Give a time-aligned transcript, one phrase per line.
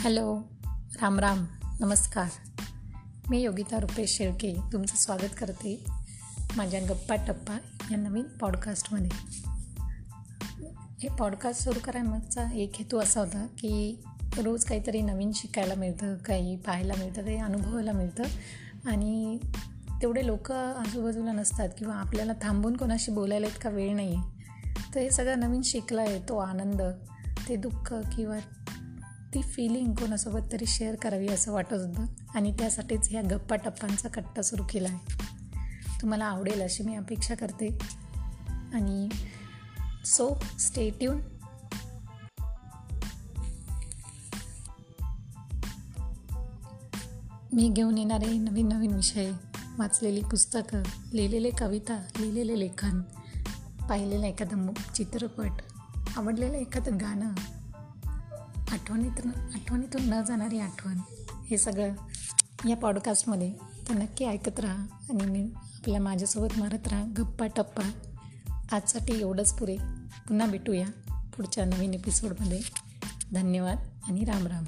[0.00, 0.40] Hello
[1.00, 1.44] Ram Ram
[1.80, 2.26] नमस्कार.
[3.30, 5.84] मी योगिता रुपेश शेळके तुमचं स्वागत करते
[6.56, 7.58] माझ्या गप्पा टप्पा
[7.90, 9.10] या नवीन पॉडकास्टमध्ये
[11.02, 14.02] हे पॉडकास्ट सुरू करायचा एक हेतू असा होता की
[14.42, 18.22] रोज काहीतरी नवीन शिकायला मिळतं काही पाहायला मिळतं काही अनुभवायला मिळतं
[18.86, 19.38] आणि
[20.02, 24.44] तेवढे लोक आजूबाजूला नसतात किंवा आपल्याला थांबून कोणाशी बोलायला इतका वेळ नाही आहे
[24.94, 26.82] तर हे सगळं नवीन शिकला आहे तो आनंद
[27.48, 28.38] ते दुःख किंवा
[29.34, 32.06] ती फिलिंग कोणासोबत तरी शेअर करावी असं वाटत होतं.
[32.34, 35.14] आणि त्यासाठीच ह्या गप्पा टप्पांचा कट्टा सुरू केला आहे.
[36.02, 37.78] तुम्हाला आवडेल अशी मी अपेक्षा करते.
[38.74, 39.08] आणि
[40.04, 41.20] सो स्टे ट्यून
[47.52, 49.30] मी घेऊन येणारे नवीन नवीन विषय
[49.78, 53.00] वाचलेली पुस्तकं लिहिलेले कविता लिहिलेले लेखन
[53.88, 55.50] पाहिलेलं एखादं चित्रपट
[56.16, 57.59] आवडलेलं एखादं गाणं
[58.72, 60.98] आठवणीतून आठवणीतून न जाणारी आठवण
[61.50, 61.94] हे सगळं
[62.68, 63.54] या पॉडकास्टमध्ये
[63.88, 67.90] तर नक्की ऐकत राहा आणि मी आपल्या माझ्यासोबत मारत राहा गप्पा टप्पा.
[68.72, 69.76] आजसाठी एवढंच पुरे.
[70.28, 70.86] पुन्हा भेटूया
[71.36, 72.60] पुढच्या नवीन एपिसोडमध्ये
[73.34, 74.64] धन्यवाद आणि राम राम.